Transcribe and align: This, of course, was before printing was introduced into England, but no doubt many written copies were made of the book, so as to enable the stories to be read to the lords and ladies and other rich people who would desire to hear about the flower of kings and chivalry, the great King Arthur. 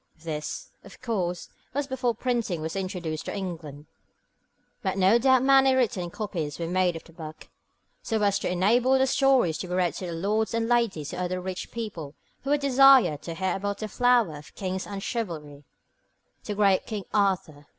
This, 0.23 0.71
of 0.83 0.99
course, 0.99 1.47
was 1.75 1.85
before 1.85 2.15
printing 2.15 2.59
was 2.59 2.75
introduced 2.75 3.27
into 3.27 3.37
England, 3.37 3.85
but 4.81 4.97
no 4.97 5.19
doubt 5.19 5.43
many 5.43 5.75
written 5.75 6.09
copies 6.09 6.57
were 6.57 6.65
made 6.65 6.95
of 6.95 7.03
the 7.03 7.13
book, 7.13 7.49
so 8.01 8.19
as 8.23 8.39
to 8.39 8.49
enable 8.51 8.97
the 8.97 9.05
stories 9.05 9.59
to 9.59 9.67
be 9.67 9.75
read 9.75 9.93
to 9.97 10.07
the 10.07 10.13
lords 10.13 10.55
and 10.55 10.67
ladies 10.67 11.13
and 11.13 11.21
other 11.21 11.39
rich 11.39 11.69
people 11.71 12.15
who 12.41 12.49
would 12.49 12.61
desire 12.61 13.15
to 13.17 13.35
hear 13.35 13.55
about 13.55 13.77
the 13.77 13.87
flower 13.87 14.37
of 14.37 14.55
kings 14.55 14.87
and 14.87 15.03
chivalry, 15.03 15.65
the 16.45 16.55
great 16.55 16.87
King 16.87 17.03
Arthur. 17.13 17.67